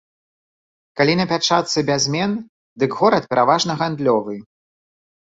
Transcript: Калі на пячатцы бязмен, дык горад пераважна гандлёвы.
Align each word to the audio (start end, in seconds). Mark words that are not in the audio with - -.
Калі 1.01 1.13
на 1.19 1.25
пячатцы 1.33 1.79
бязмен, 1.91 2.31
дык 2.83 2.91
горад 3.05 3.23
пераважна 3.35 3.81
гандлёвы. 3.83 4.35